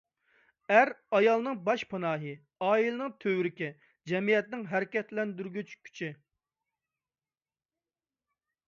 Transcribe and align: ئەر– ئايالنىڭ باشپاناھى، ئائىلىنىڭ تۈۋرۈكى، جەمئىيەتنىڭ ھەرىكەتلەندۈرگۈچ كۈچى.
ئەر– 0.75 0.91
ئايالنىڭ 1.17 1.59
باشپاناھى، 1.67 2.31
ئائىلىنىڭ 2.69 3.13
تۈۋرۈكى، 3.25 3.69
جەمئىيەتنىڭ 4.13 4.65
ھەرىكەتلەندۈرگۈچ 4.73 5.79
كۈچى. 5.87 6.15